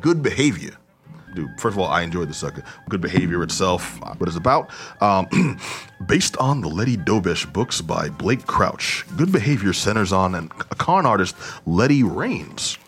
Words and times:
Good 0.00 0.22
Behavior. 0.22 0.76
Dude, 1.34 1.60
first 1.60 1.74
of 1.74 1.78
all, 1.78 1.86
I 1.86 2.02
enjoyed 2.02 2.28
the 2.28 2.34
sucker. 2.34 2.64
Good 2.88 3.00
Behavior 3.00 3.42
itself, 3.42 4.00
what 4.18 4.28
it's 4.28 4.36
about. 4.36 4.70
Um, 5.00 5.60
based 6.06 6.36
on 6.38 6.60
the 6.60 6.68
Letty 6.68 6.96
Dobesh 6.96 7.50
books 7.52 7.80
by 7.80 8.08
Blake 8.08 8.46
Crouch, 8.46 9.04
Good 9.16 9.30
Behavior 9.30 9.72
centers 9.72 10.12
on 10.12 10.34
an, 10.34 10.50
a 10.70 10.74
con 10.74 11.06
artist, 11.06 11.36
Letty 11.66 12.02
Raines, 12.02 12.78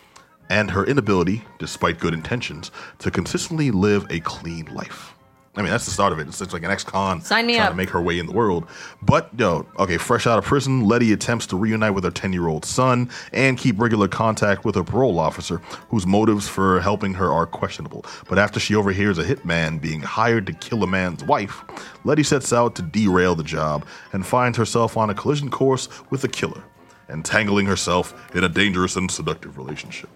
and 0.49 0.71
her 0.71 0.85
inability, 0.85 1.43
despite 1.57 1.99
good 1.99 2.13
intentions, 2.13 2.71
to 2.99 3.11
consistently 3.11 3.71
live 3.71 4.05
a 4.09 4.19
clean 4.19 4.65
life. 4.73 5.13
I 5.55 5.61
mean, 5.61 5.69
that's 5.69 5.85
the 5.85 5.91
start 5.91 6.11
of 6.13 6.17
it. 6.17 6.27
It's 6.27 6.41
like 6.51 6.63
an 6.63 6.71
ex-con 6.71 7.21
Sign 7.21 7.45
me 7.45 7.53
trying 7.53 7.67
up. 7.67 7.73
to 7.73 7.77
make 7.77 7.91
her 7.91 8.01
way 8.01 8.17
in 8.17 8.25
the 8.25 8.31
world. 8.31 8.67
But 9.03 9.29
yo, 9.37 9.67
okay, 9.77 9.97
fresh 9.97 10.25
out 10.25 10.39
of 10.39 10.45
prison, 10.45 10.87
Letty 10.87 11.13
attempts 11.13 11.45
to 11.47 11.55
reunite 11.55 11.93
with 11.93 12.05
her 12.05 12.09
10-year-old 12.09 12.65
son 12.65 13.07
and 13.31 13.55
keep 13.55 13.79
regular 13.79 14.07
contact 14.07 14.65
with 14.65 14.73
her 14.73 14.83
parole 14.83 15.19
officer, 15.19 15.57
whose 15.89 16.07
motives 16.07 16.49
for 16.49 16.79
helping 16.79 17.13
her 17.13 17.31
are 17.31 17.45
questionable. 17.45 18.03
But 18.27 18.39
after 18.39 18.59
she 18.59 18.73
overhears 18.73 19.19
a 19.19 19.23
hitman 19.23 19.79
being 19.79 20.01
hired 20.01 20.47
to 20.47 20.53
kill 20.53 20.81
a 20.81 20.87
man's 20.87 21.23
wife, 21.23 21.63
Letty 22.03 22.23
sets 22.23 22.51
out 22.51 22.75
to 22.77 22.81
derail 22.81 23.35
the 23.35 23.43
job 23.43 23.85
and 24.11 24.25
finds 24.25 24.57
herself 24.57 24.97
on 24.97 25.11
a 25.11 25.13
collision 25.13 25.51
course 25.51 25.87
with 26.09 26.23
a 26.23 26.27
killer, 26.29 26.63
entangling 27.09 27.65
herself 27.65 28.13
in 28.35 28.43
a 28.43 28.49
dangerous 28.49 28.95
and 28.95 29.09
seductive 29.09 29.57
relationship. 29.57 30.09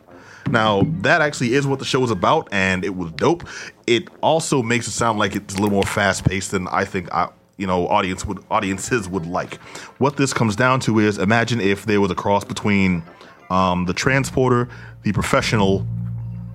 Now, 0.50 0.84
that 1.02 1.22
actually 1.22 1.54
is 1.54 1.68
what 1.68 1.80
the 1.80 1.86
show 1.86 2.04
is 2.04 2.12
about, 2.12 2.48
and 2.52 2.86
it 2.86 2.96
was 2.96 3.12
dope. 3.12 3.44
It 3.86 4.08
also 4.22 4.64
makes 4.64 4.88
it 4.88 4.92
sound 4.92 5.20
like 5.20 5.36
it's 5.36 5.56
a 5.56 5.58
little 5.58 5.72
more 5.74 5.84
fast 5.84 6.26
paced 6.26 6.52
than 6.52 6.68
I 6.70 6.86
think 6.86 7.12
I, 7.14 7.30
you 7.58 7.68
know, 7.68 7.88
audience 7.88 8.26
would 8.26 8.44
audiences 8.50 9.10
would 9.10 9.26
like. 9.26 9.56
What 9.98 10.16
this 10.16 10.34
comes 10.34 10.56
down 10.56 10.80
to 10.82 11.00
is 11.00 11.18
imagine 11.18 11.60
if 11.60 11.86
there 11.86 12.00
was 12.00 12.12
a 12.12 12.16
cross 12.16 12.44
between 12.44 13.04
um, 13.50 13.86
the 13.86 13.94
transporter, 13.94 14.70
the 15.04 15.12
professional, 15.12 15.86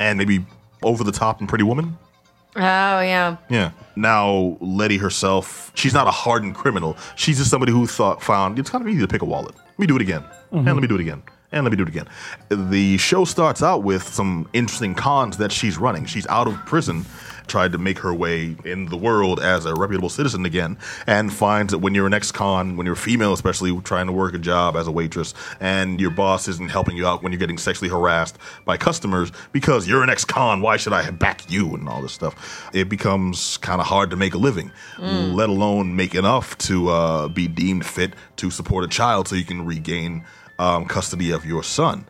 and 0.00 0.18
maybe 0.18 0.44
over 0.82 1.04
the 1.04 1.12
top 1.12 1.40
and 1.40 1.48
Pretty 1.48 1.64
Woman. 1.64 1.96
Oh 2.56 2.60
yeah. 2.60 3.36
Yeah. 3.48 3.70
Now, 3.96 4.56
Letty 4.60 4.98
herself, 4.98 5.72
she's 5.74 5.94
not 5.94 6.06
a 6.06 6.10
hardened 6.10 6.54
criminal. 6.54 6.96
She's 7.16 7.38
just 7.38 7.50
somebody 7.50 7.72
who 7.72 7.86
thought 7.86 8.22
found 8.22 8.58
it's 8.58 8.70
kind 8.70 8.82
of 8.82 8.88
easy 8.88 9.00
to 9.00 9.08
pick 9.08 9.22
a 9.22 9.26
wallet. 9.26 9.54
Let 9.72 9.78
me 9.78 9.86
do 9.86 9.96
it 9.96 10.02
again, 10.02 10.20
mm-hmm. 10.22 10.58
and 10.58 10.66
let 10.66 10.82
me 10.82 10.88
do 10.88 10.96
it 10.96 11.00
again, 11.00 11.22
and 11.52 11.64
let 11.64 11.70
me 11.70 11.76
do 11.76 11.82
it 11.82 11.88
again. 11.88 12.08
The 12.48 12.96
show 12.96 13.24
starts 13.24 13.62
out 13.62 13.82
with 13.82 14.02
some 14.02 14.48
interesting 14.52 14.94
cons 14.94 15.36
that 15.36 15.52
she's 15.52 15.78
running. 15.78 16.06
She's 16.06 16.26
out 16.26 16.48
of 16.48 16.54
prison, 16.66 17.04
tried 17.46 17.72
to 17.72 17.78
make 17.78 17.98
her 17.98 18.14
way 18.14 18.56
in 18.64 18.86
the 18.86 18.96
world 18.96 19.40
as 19.40 19.66
a 19.66 19.74
reputable 19.74 20.08
citizen 20.08 20.46
again, 20.46 20.78
and 21.06 21.32
finds 21.32 21.72
that 21.72 21.78
when 21.78 21.94
you're 21.94 22.06
an 22.06 22.14
ex-con, 22.14 22.76
when 22.76 22.86
you're 22.86 22.96
female 22.96 23.32
especially, 23.32 23.78
trying 23.82 24.06
to 24.06 24.12
work 24.12 24.34
a 24.34 24.38
job 24.38 24.76
as 24.76 24.86
a 24.86 24.90
waitress, 24.92 25.34
and 25.60 26.00
your 26.00 26.10
boss 26.10 26.48
isn't 26.48 26.70
helping 26.70 26.96
you 26.96 27.06
out 27.06 27.22
when 27.22 27.32
you're 27.32 27.38
getting 27.38 27.58
sexually 27.58 27.90
harassed 27.90 28.38
by 28.64 28.76
customers 28.76 29.30
because 29.52 29.86
you're 29.86 30.02
an 30.02 30.10
ex-con, 30.10 30.62
why 30.62 30.76
should 30.76 30.92
I 30.92 31.10
back 31.10 31.50
you 31.50 31.74
and 31.74 31.88
all 31.88 32.00
this 32.00 32.12
stuff? 32.12 32.70
It 32.72 32.88
becomes 32.88 33.58
kind 33.58 33.80
of 33.80 33.86
hard 33.86 34.10
to 34.10 34.16
make 34.16 34.34
a 34.34 34.38
living, 34.38 34.72
let 34.98 35.48
alone 35.48 35.94
make 35.96 36.14
enough 36.14 36.56
to 36.58 36.88
uh, 36.88 37.28
be 37.28 37.48
deemed 37.48 37.84
fit 37.84 38.14
to 38.36 38.50
support 38.50 38.84
a 38.84 38.88
child 38.88 39.28
so 39.28 39.36
you 39.36 39.44
can 39.44 39.66
regain 39.66 40.24
um, 40.62 40.86
custody 40.86 41.30
of 41.32 41.44
your 41.44 41.64
son. 41.64 42.06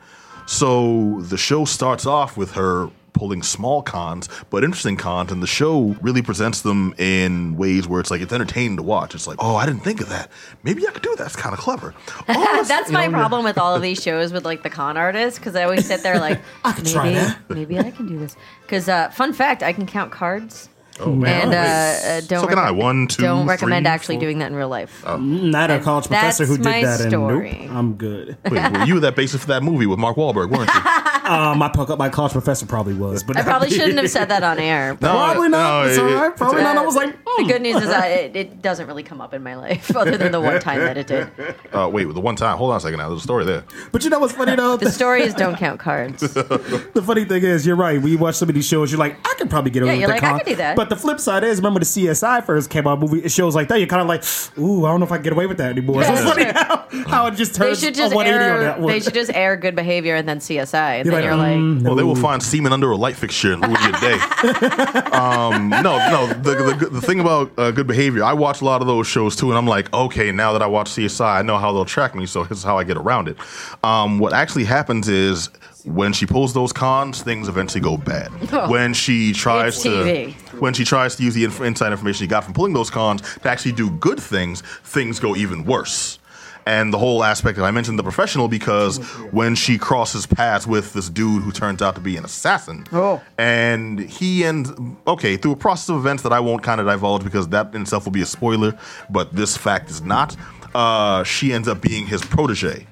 So 0.46 1.20
the 1.22 1.38
show 1.38 1.64
starts 1.64 2.04
off 2.04 2.36
with 2.36 2.52
her 2.52 2.90
pulling 3.14 3.42
small 3.42 3.82
cons, 3.82 4.28
but 4.50 4.64
interesting 4.64 4.96
cons, 4.96 5.30
and 5.30 5.42
the 5.42 5.46
show 5.46 5.96
really 6.00 6.22
presents 6.22 6.62
them 6.62 6.94
in 6.98 7.56
ways 7.56 7.86
where 7.86 8.00
it's 8.00 8.10
like 8.10 8.20
it's 8.20 8.32
entertaining 8.32 8.76
to 8.76 8.82
watch. 8.82 9.14
It's 9.14 9.26
like, 9.26 9.36
oh, 9.40 9.56
I 9.56 9.66
didn't 9.66 9.82
think 9.82 10.00
of 10.00 10.08
that. 10.08 10.30
Maybe 10.62 10.86
I 10.86 10.90
could 10.90 11.02
do 11.02 11.14
that. 11.16 11.26
It's 11.26 11.36
kind 11.36 11.52
of 11.58 11.58
clever. 11.58 11.94
Oh, 12.28 12.64
That's 12.66 12.88
you 12.88 12.94
my 12.94 13.06
know, 13.06 13.12
problem 13.12 13.44
with 13.44 13.58
all 13.58 13.74
of 13.74 13.82
these 13.82 14.02
shows 14.02 14.32
with 14.32 14.44
like 14.44 14.62
the 14.62 14.70
con 14.70 14.96
artists 14.96 15.38
because 15.38 15.54
I 15.56 15.62
always 15.62 15.86
sit 15.86 16.02
there 16.02 16.18
like 16.18 16.40
maybe 16.84 17.34
maybe 17.48 17.78
I 17.78 17.90
can 17.90 18.06
do 18.06 18.18
this 18.18 18.36
because 18.62 18.88
uh, 18.88 19.10
fun 19.10 19.32
fact 19.32 19.62
I 19.62 19.72
can 19.72 19.86
count 19.86 20.10
cards 20.12 20.68
Oh, 21.00 21.14
man. 21.14 21.52
and 21.52 21.54
uh, 21.54 21.56
uh, 21.56 22.20
don't 22.28 22.40
So 22.42 22.46
can 22.48 22.58
I. 22.58 22.68
recom- 22.70 22.76
One, 22.76 23.06
two, 23.08 23.22
don't 23.22 23.46
recommend 23.46 23.86
three, 23.86 23.90
actually 23.92 24.14
four. 24.16 24.20
doing 24.22 24.38
that 24.38 24.46
in 24.50 24.56
real 24.56 24.68
life. 24.68 25.04
Not 25.18 25.70
a 25.70 25.78
college 25.80 26.06
that's 26.08 26.36
professor 26.38 26.44
who 26.46 26.56
did 26.58 26.64
my 26.64 26.82
that, 26.82 27.00
and 27.00 27.10
story. 27.10 27.60
nope, 27.66 27.70
I'm 27.76 27.94
good. 27.94 28.36
Wait, 28.50 28.72
were 28.72 28.84
you 28.84 29.00
that 29.00 29.16
basis 29.16 29.40
for 29.40 29.46
that 29.48 29.62
movie 29.62 29.86
with 29.86 29.98
Mark 29.98 30.16
Wahlberg, 30.16 30.50
weren't 30.50 30.70
you? 30.72 30.80
Uh, 31.22 31.54
my 31.56 31.68
puck- 31.68 31.96
my 32.00 32.08
college 32.08 32.32
professor 32.32 32.66
probably 32.66 32.94
was, 32.94 33.22
but 33.22 33.36
I 33.36 33.42
probably 33.44 33.70
shouldn't 33.76 33.96
have 33.96 34.10
said 34.10 34.24
that 34.26 34.42
on 34.42 34.58
air. 34.58 34.94
but 34.96 35.06
No, 35.06 35.12
probably 35.12 35.48
not. 35.50 35.82
no, 35.84 35.88
it's 35.88 35.96
it- 35.96 36.00
all 36.02 36.06
right. 36.28 36.36
Probably 36.36 36.62
not. 36.62 36.76
I 36.76 36.84
was 36.84 36.96
like, 36.96 37.16
The 37.38 37.44
good 37.44 37.62
news 37.62 37.76
is 37.82 37.88
that 37.88 38.10
it, 38.10 38.36
it 38.36 38.62
doesn't 38.62 38.86
really 38.86 39.02
come 39.02 39.20
up 39.20 39.32
in 39.34 39.42
my 39.42 39.54
life, 39.56 39.94
other 39.96 40.16
than 40.16 40.32
the 40.32 40.40
one 40.40 40.60
time 40.60 40.80
that 40.80 40.96
it 40.96 41.06
did. 41.06 41.28
Uh, 41.72 41.88
wait, 41.88 42.04
the 42.04 42.20
one 42.20 42.36
time. 42.36 42.58
Hold 42.58 42.70
on 42.72 42.76
a 42.76 42.80
second 42.80 42.98
now. 42.98 43.08
There's 43.08 43.20
a 43.20 43.22
story 43.22 43.46
there. 43.46 43.64
but 43.92 44.04
you 44.04 44.10
know 44.10 44.18
what's 44.18 44.34
funny 44.34 44.54
though? 44.56 44.76
The 44.76 44.90
story 44.90 45.22
is 45.22 45.32
don't 45.32 45.56
count 45.56 45.80
cards. 45.80 46.20
The 46.20 47.02
funny 47.04 47.24
thing 47.24 47.42
is, 47.44 47.66
you're 47.66 47.76
right. 47.76 48.00
When 48.00 48.12
you 48.12 48.18
watch 48.18 48.34
some 48.34 48.48
of 48.50 48.54
these 48.54 48.66
shows, 48.66 48.90
you're 48.92 48.98
like, 48.98 49.16
I 49.26 49.34
could 49.38 49.48
probably 49.48 49.70
get 49.70 49.82
away 49.82 49.98
Yeah, 49.98 50.06
with 50.06 50.08
you're 50.16 50.20
that. 50.20 50.22
like, 50.22 50.22
I 50.22 50.28
con. 50.30 50.38
could 50.40 50.46
do 50.50 50.56
that. 50.56 50.76
But 50.76 50.90
the 50.90 50.96
flip 50.96 51.18
side 51.18 51.44
is, 51.44 51.58
remember 51.58 51.80
the 51.80 51.86
CSI 51.86 52.44
first 52.44 52.68
came 52.68 52.86
out, 52.86 53.00
movie 53.00 53.26
shows 53.30 53.54
like 53.54 53.68
that. 53.68 53.78
You're 53.78 53.86
kind 53.88 54.02
of 54.02 54.08
like, 54.08 54.22
ooh, 54.58 54.84
I 54.84 54.90
don't 54.90 55.00
know 55.00 55.06
if 55.06 55.12
I 55.12 55.16
can 55.16 55.24
get 55.24 55.32
away 55.32 55.46
with 55.46 55.56
that 55.58 55.70
anymore. 55.70 56.02
so 56.04 56.12
Yeah, 56.12 56.18
it's 56.20 56.30
funny 56.30 56.42
sure. 56.44 56.52
how, 56.52 57.08
how 57.08 57.26
it 57.28 57.36
just 57.36 57.54
They 57.54 57.66
turns 57.68 57.80
should 57.80 57.94
a 57.94 57.96
just 57.96 58.14
180 58.14 58.50
on 58.52 58.56
air. 58.58 58.64
that 58.64 58.80
one. 58.80 58.92
They 58.92 59.00
should 59.00 59.14
just 59.14 59.32
air 59.32 59.56
good 59.56 59.74
behavior 59.74 60.14
and 60.16 60.28
then 60.28 60.38
CSI, 60.40 60.74
and 60.74 61.06
You're 61.06 61.14
then 61.20 61.22
like, 61.22 61.24
you're 61.24 61.36
like, 61.36 61.56
mm, 61.56 61.82
Well, 61.82 61.94
they 61.94 62.02
will 62.04 62.14
find 62.16 62.42
semen 62.42 62.72
under 62.74 62.90
a 62.90 62.96
light 62.96 63.16
fixture 63.16 63.54
and 63.54 63.62
ruin 63.66 63.80
your 63.82 63.92
day. 63.92 64.18
um, 65.12 65.70
no, 65.70 65.96
no. 66.10 66.26
The, 66.26 66.76
the, 66.78 66.88
the 66.90 67.00
thing 67.00 67.21
about 67.22 67.52
uh, 67.58 67.70
good 67.70 67.86
behavior, 67.86 68.22
I 68.24 68.34
watch 68.34 68.60
a 68.60 68.64
lot 68.64 68.80
of 68.82 68.86
those 68.86 69.06
shows 69.06 69.34
too, 69.36 69.48
and 69.48 69.56
I'm 69.58 69.66
like, 69.66 69.92
okay, 69.94 70.30
now 70.32 70.52
that 70.52 70.62
I 70.62 70.66
watch 70.66 70.90
CSI, 70.90 71.24
I 71.38 71.42
know 71.42 71.56
how 71.58 71.72
they'll 71.72 71.84
track 71.84 72.14
me, 72.14 72.26
so 72.26 72.42
here's 72.48 72.62
how 72.62 72.76
I 72.78 72.84
get 72.84 72.96
around 72.96 73.28
it. 73.28 73.36
Um, 73.82 74.18
what 74.18 74.32
actually 74.32 74.64
happens 74.64 75.08
is 75.08 75.48
when 75.84 76.12
she 76.12 76.26
pulls 76.26 76.54
those 76.54 76.72
cons, 76.72 77.22
things 77.22 77.48
eventually 77.48 77.80
go 77.80 77.96
bad. 77.96 78.28
when 78.70 78.94
she 78.94 79.32
tries 79.32 79.74
It's 79.74 79.82
to, 79.84 79.88
TV. 79.88 80.34
when 80.60 80.74
she 80.74 80.84
tries 80.84 81.16
to 81.16 81.22
use 81.24 81.34
the 81.34 81.44
inf- 81.44 81.60
inside 81.60 81.90
information 81.92 82.24
she 82.24 82.28
got 82.28 82.44
from 82.44 82.52
pulling 82.54 82.72
those 82.72 82.90
cons 82.90 83.20
to 83.38 83.50
actually 83.50 83.72
do 83.72 83.90
good 83.90 84.20
things, 84.20 84.60
things 84.84 85.18
go 85.18 85.34
even 85.34 85.64
worse. 85.64 86.18
And 86.64 86.92
the 86.92 86.98
whole 86.98 87.24
aspect 87.24 87.58
that 87.58 87.64
I 87.64 87.72
mentioned 87.72 87.98
the 87.98 88.04
professional 88.04 88.46
because 88.46 88.98
when 89.32 89.54
she 89.56 89.78
crosses 89.78 90.26
paths 90.26 90.64
with 90.66 90.92
this 90.92 91.08
dude 91.08 91.42
who 91.42 91.50
turns 91.50 91.82
out 91.82 91.96
to 91.96 92.00
be 92.00 92.16
an 92.16 92.24
assassin, 92.24 92.86
Oh. 92.92 93.20
and 93.36 93.98
he 93.98 94.44
ends 94.44 94.70
okay 95.06 95.36
through 95.36 95.52
a 95.52 95.56
process 95.56 95.88
of 95.88 95.96
events 95.96 96.22
that 96.22 96.32
I 96.32 96.38
won't 96.40 96.62
kind 96.62 96.80
of 96.80 96.86
divulge 96.86 97.24
because 97.24 97.48
that 97.48 97.74
in 97.74 97.82
itself 97.82 98.04
will 98.04 98.12
be 98.12 98.22
a 98.22 98.26
spoiler, 98.26 98.78
but 99.10 99.34
this 99.34 99.56
fact 99.56 99.90
is 99.90 100.02
not. 100.02 100.36
Uh, 100.74 101.24
she 101.24 101.52
ends 101.52 101.66
up 101.66 101.80
being 101.80 102.06
his 102.06 102.22
protege. 102.22 102.86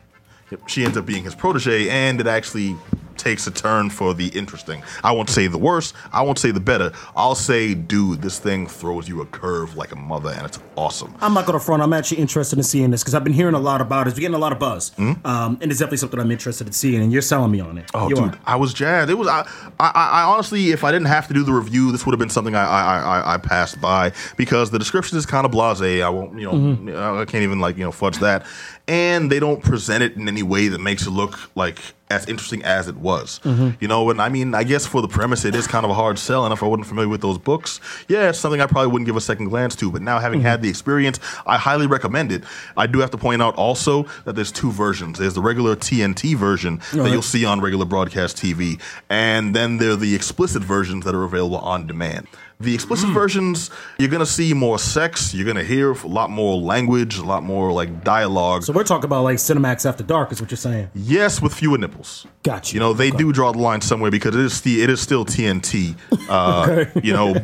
She 0.66 0.84
ends 0.84 0.96
up 0.98 1.06
being 1.06 1.22
his 1.22 1.36
protege, 1.36 1.88
and 1.90 2.20
it 2.20 2.26
actually 2.26 2.76
takes 3.20 3.46
a 3.46 3.50
turn 3.50 3.90
for 3.90 4.14
the 4.14 4.28
interesting. 4.28 4.82
I 5.04 5.12
won't 5.12 5.30
say 5.30 5.46
the 5.46 5.58
worst. 5.58 5.94
I 6.12 6.22
won't 6.22 6.38
say 6.38 6.50
the 6.50 6.60
better. 6.60 6.92
I'll 7.14 7.34
say, 7.34 7.74
dude, 7.74 8.22
this 8.22 8.38
thing 8.38 8.66
throws 8.66 9.08
you 9.08 9.20
a 9.20 9.26
curve 9.26 9.76
like 9.76 9.92
a 9.92 9.96
mother, 9.96 10.30
and 10.30 10.46
it's 10.46 10.58
awesome. 10.76 11.14
I'm 11.20 11.34
not 11.34 11.46
going 11.46 11.58
to 11.58 11.64
front. 11.64 11.82
I'm 11.82 11.92
actually 11.92 12.18
interested 12.20 12.58
in 12.58 12.62
seeing 12.64 12.90
this 12.90 13.02
because 13.02 13.14
I've 13.14 13.24
been 13.24 13.32
hearing 13.32 13.54
a 13.54 13.58
lot 13.60 13.80
about 13.80 14.06
it. 14.08 14.14
We're 14.14 14.20
getting 14.20 14.34
a 14.34 14.38
lot 14.38 14.52
of 14.52 14.58
buzz, 14.58 14.92
um, 14.98 15.58
and 15.60 15.64
it's 15.70 15.78
definitely 15.78 15.98
something 15.98 16.18
I'm 16.18 16.30
interested 16.30 16.66
in 16.66 16.72
seeing. 16.72 17.02
And 17.02 17.12
you're 17.12 17.22
selling 17.22 17.50
me 17.52 17.60
on 17.60 17.78
it. 17.78 17.90
Oh, 17.94 18.08
You 18.08 18.16
dude, 18.16 18.24
are. 18.24 18.38
I 18.46 18.56
was 18.56 18.72
jazzed. 18.74 19.10
It 19.10 19.14
was. 19.14 19.28
I, 19.28 19.46
I, 19.78 19.90
I 19.94 20.22
honestly, 20.24 20.70
if 20.70 20.82
I 20.84 20.90
didn't 20.90 21.06
have 21.08 21.28
to 21.28 21.34
do 21.34 21.44
the 21.44 21.52
review, 21.52 21.92
this 21.92 22.06
would 22.06 22.12
have 22.12 22.18
been 22.18 22.30
something 22.30 22.54
I, 22.54 22.64
I, 22.64 22.98
I, 23.20 23.34
I 23.34 23.38
passed 23.38 23.80
by 23.80 24.12
because 24.36 24.70
the 24.70 24.78
description 24.78 25.18
is 25.18 25.26
kind 25.26 25.44
of 25.44 25.52
blasé. 25.52 26.02
I 26.02 26.08
won't, 26.08 26.38
you 26.38 26.50
know, 26.50 27.20
I 27.20 27.24
can't 27.24 27.42
even 27.44 27.60
like 27.60 27.76
you 27.76 27.84
know 27.84 27.92
fudge 27.92 28.18
that, 28.18 28.46
and 28.90 29.30
they 29.30 29.38
don't 29.38 29.62
present 29.62 30.02
it 30.02 30.16
in 30.16 30.26
any 30.26 30.42
way 30.42 30.66
that 30.66 30.80
makes 30.80 31.06
it 31.06 31.10
look 31.10 31.38
like 31.54 31.78
as 32.10 32.26
interesting 32.26 32.60
as 32.64 32.88
it 32.88 32.96
was. 32.96 33.38
Mm-hmm. 33.44 33.70
You 33.78 33.86
know, 33.86 34.10
and 34.10 34.20
I 34.20 34.28
mean, 34.28 34.52
I 34.52 34.64
guess 34.64 34.84
for 34.84 35.00
the 35.00 35.06
premise, 35.06 35.44
it 35.44 35.54
is 35.54 35.68
kind 35.68 35.84
of 35.84 35.92
a 35.92 35.94
hard 35.94 36.18
sell. 36.18 36.44
And 36.44 36.52
if 36.52 36.60
I 36.60 36.66
wasn't 36.66 36.88
familiar 36.88 37.08
with 37.08 37.20
those 37.20 37.38
books, 37.38 37.78
yeah, 38.08 38.30
it's 38.30 38.38
something 38.40 38.60
I 38.60 38.66
probably 38.66 38.90
wouldn't 38.90 39.06
give 39.06 39.14
a 39.14 39.20
second 39.20 39.46
glance 39.46 39.76
to. 39.76 39.92
But 39.92 40.02
now 40.02 40.18
having 40.18 40.40
had 40.40 40.54
mm-hmm. 40.54 40.64
the 40.64 40.68
experience, 40.70 41.20
I 41.46 41.56
highly 41.56 41.86
recommend 41.86 42.32
it. 42.32 42.42
I 42.76 42.88
do 42.88 42.98
have 42.98 43.12
to 43.12 43.16
point 43.16 43.42
out 43.42 43.54
also 43.54 44.08
that 44.24 44.34
there's 44.34 44.50
two 44.50 44.72
versions. 44.72 45.20
There's 45.20 45.34
the 45.34 45.40
regular 45.40 45.76
TNT 45.76 46.34
version 46.34 46.80
that 46.90 47.02
Right. 47.02 47.12
you'll 47.12 47.22
see 47.22 47.44
on 47.44 47.60
regular 47.60 47.84
broadcast 47.84 48.36
TV, 48.36 48.80
and 49.08 49.54
then 49.54 49.78
there 49.78 49.92
are 49.92 49.96
the 49.96 50.14
explicit 50.16 50.64
versions 50.64 51.04
that 51.04 51.14
are 51.14 51.22
available 51.22 51.58
on 51.58 51.86
demand. 51.86 52.26
The 52.60 52.74
explicit 52.74 53.08
hmm. 53.08 53.14
versions, 53.14 53.70
you're 53.98 54.10
gonna 54.10 54.26
see 54.26 54.52
more 54.52 54.78
sex, 54.78 55.32
you're 55.32 55.46
gonna 55.46 55.64
hear 55.64 55.92
a 55.92 56.06
lot 56.06 56.28
more 56.28 56.58
language, 56.58 57.16
a 57.16 57.24
lot 57.24 57.42
more 57.42 57.72
like 57.72 58.04
dialogue. 58.04 58.64
So 58.64 58.74
we're 58.80 58.84
talking 58.84 59.04
about 59.04 59.24
like 59.24 59.36
Cinemax 59.36 59.84
After 59.84 60.02
Dark, 60.02 60.32
is 60.32 60.40
what 60.40 60.50
you're 60.50 60.56
saying. 60.56 60.88
Yes, 60.94 61.42
with 61.42 61.52
fewer 61.52 61.76
nipples. 61.76 62.26
Gotcha. 62.42 62.72
You 62.72 62.80
know, 62.80 62.94
they 62.94 63.10
do 63.10 63.30
draw 63.30 63.52
the 63.52 63.58
line 63.58 63.82
somewhere 63.82 64.10
because 64.10 64.34
it 64.34 64.40
is 64.40 64.62
the 64.62 64.82
it 64.82 64.88
is 64.88 65.00
still 65.02 65.24
TNT. 65.26 65.94
Uh, 66.30 66.84
You 67.02 67.12
know, 67.12 67.34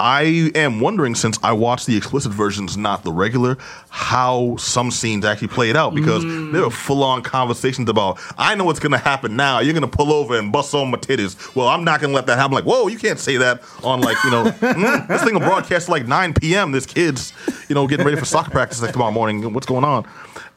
I 0.00 0.50
am 0.56 0.80
wondering 0.80 1.14
since 1.14 1.38
I 1.44 1.52
watched 1.52 1.86
the 1.86 1.96
explicit 1.96 2.32
versions, 2.32 2.76
not 2.76 3.04
the 3.04 3.12
regular, 3.12 3.56
how 3.88 4.56
some 4.56 4.90
scenes 4.90 5.24
actually 5.24 5.46
played 5.46 5.76
out 5.76 5.94
because 5.94 6.24
there 6.52 6.64
are 6.64 6.70
full 6.70 7.04
on 7.04 7.22
conversations 7.22 7.88
about 7.88 8.18
I 8.36 8.56
know 8.56 8.64
what's 8.64 8.80
gonna 8.80 8.98
happen 8.98 9.36
now. 9.36 9.60
You're 9.60 9.74
gonna 9.74 9.86
pull 9.86 10.12
over 10.12 10.36
and 10.36 10.50
bust 10.50 10.74
on 10.74 10.90
my 10.90 10.98
titties. 10.98 11.54
Well, 11.54 11.68
I'm 11.68 11.84
not 11.84 12.00
gonna 12.00 12.14
let 12.14 12.26
that 12.26 12.36
happen. 12.36 12.52
Like, 12.52 12.64
whoa, 12.64 12.88
you 12.88 12.98
can't 12.98 13.20
say 13.20 13.36
that 13.36 13.62
on 13.84 14.00
like 14.00 14.16
you 14.24 14.30
know 14.32 14.44
mm, 14.50 15.08
this 15.08 15.22
thing 15.22 15.34
will 15.34 15.40
broadcast 15.40 15.88
like 15.88 16.06
9 16.08 16.34
p.m. 16.34 16.72
This 16.72 16.84
kid's 16.84 17.32
you 17.68 17.76
know 17.76 17.86
getting 17.86 18.04
ready 18.04 18.18
for 18.18 18.24
soccer 18.26 18.50
practice 18.50 18.82
like 18.82 18.92
tomorrow 18.92 19.12
morning. 19.12 19.52
What's 19.54 19.66
going 19.66 19.84
on? 19.84 20.04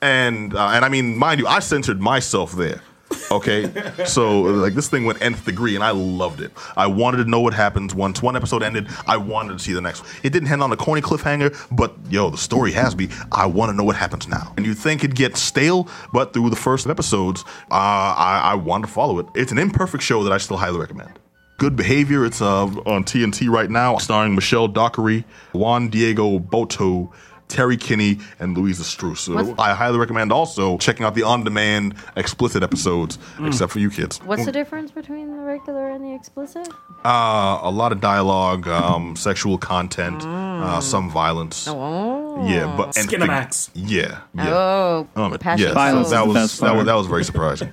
And 0.06 0.56
uh, 0.56 0.68
and 0.68 0.86
I 0.86 0.90
mean, 0.90 1.18
mind 1.18 1.40
you, 1.40 1.48
I 1.48 1.60
censored 1.60 2.00
myself 2.00 2.52
there. 2.54 2.82
Okay, 3.32 3.72
so 4.06 4.42
like 4.42 4.76
this 4.76 4.88
thing 4.88 5.06
went 5.06 5.20
nth 5.22 5.46
degree, 5.46 5.74
and 5.74 5.84
I 5.84 5.92
loved 5.92 6.42
it. 6.42 6.52
I 6.78 6.86
wanted 6.88 7.18
to 7.18 7.26
know 7.26 7.40
what 7.40 7.54
happens 7.56 7.96
once 7.96 8.22
one 8.22 8.36
episode 8.36 8.62
ended. 8.62 8.88
I 9.08 9.18
wanted 9.18 9.54
to 9.54 9.60
see 9.60 9.74
the 9.74 9.82
next. 9.82 10.02
one. 10.02 10.12
It 10.24 10.32
didn't 10.32 10.52
end 10.52 10.62
on 10.62 10.72
a 10.72 10.78
corny 10.78 11.02
cliffhanger, 11.02 11.56
but 11.72 11.96
yo, 12.10 12.30
the 12.30 12.38
story 12.38 12.72
has 12.74 12.96
me. 12.96 13.10
I 13.32 13.48
want 13.48 13.72
to 13.72 13.74
know 13.76 13.84
what 13.84 13.96
happens 13.96 14.28
now. 14.28 14.54
And 14.58 14.66
you 14.66 14.76
think 14.76 15.04
it 15.04 15.16
gets 15.16 15.42
stale, 15.42 15.88
but 16.14 16.34
through 16.34 16.52
the 16.52 16.56
first 16.56 16.88
episodes, 16.88 17.42
uh, 17.72 18.14
I, 18.18 18.42
I 18.44 18.56
wanted 18.56 18.88
to 18.88 18.94
follow 18.94 19.18
it. 19.20 19.26
It's 19.34 19.52
an 19.52 19.58
imperfect 19.58 20.04
show 20.04 20.24
that 20.24 20.32
I 20.32 20.38
still 20.38 20.58
highly 20.58 20.80
recommend. 20.80 21.20
Good 21.58 21.76
Behavior. 21.76 22.26
It's 22.26 22.42
uh, 22.42 22.66
on 22.66 23.06
TNT 23.06 23.50
right 23.50 23.70
now, 23.72 23.98
starring 23.98 24.36
Michelle 24.36 24.68
Dockery, 24.68 25.24
Juan 25.54 25.90
Diego 25.90 26.38
Botto, 26.38 27.12
Terry 27.48 27.78
Kinney, 27.78 28.20
and 28.40 28.58
Louisa 28.58 28.84
Strauss. 28.84 29.22
So 29.22 29.36
What's- 29.36 29.54
I 29.60 29.74
highly 29.74 29.98
recommend 29.98 30.32
also 30.32 30.78
checking 30.80 31.06
out 31.06 31.14
the 31.16 31.24
on-demand 31.24 31.96
explicit 32.16 32.64
episodes, 32.64 33.18
except 33.44 33.72
for 33.72 33.80
you 33.80 33.90
kids. 33.90 34.20
What's 34.26 34.46
the 34.46 34.52
difference 34.52 34.92
between 34.92 35.32
the 35.36 35.44
regular 35.44 35.90
and 35.90 36.04
the 36.04 36.14
explicit? 36.14 36.68
Uh, 37.06 37.60
a 37.62 37.70
lot 37.72 37.92
of 37.92 38.02
dialogue, 38.02 38.68
um, 38.68 39.16
sexual 39.30 39.58
content, 39.58 40.24
uh, 40.26 40.82
some 40.82 41.10
violence. 41.10 41.68
Oh. 41.70 42.46
Yeah, 42.48 42.74
but 42.76 42.98
and 42.98 43.08
Skinamax. 43.08 43.70
Yeah, 43.74 44.18
yeah. 44.34 44.50
Oh, 44.54 45.08
Um, 45.16 45.38
passion. 45.38 45.68
yeah, 45.68 45.74
Violence 45.74 46.10
that 46.10 46.16
is 46.18 46.22
the 46.22 46.28
was 46.28 46.34
best 46.34 46.60
that 46.62 46.76
was 46.76 46.86
that 46.86 46.96
was 46.96 47.08
very 47.08 47.24
surprising. 47.24 47.64